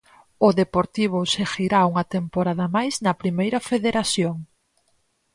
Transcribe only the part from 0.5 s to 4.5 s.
Deportivo seguirá unha temporada máis na Primeira Federación.